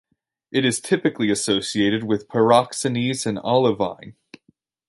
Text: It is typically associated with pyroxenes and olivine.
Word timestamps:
It 0.51 0.65
is 0.65 0.81
typically 0.81 1.29
associated 1.29 2.05
with 2.05 2.27
pyroxenes 2.27 3.27
and 3.27 3.37
olivine. 3.37 4.15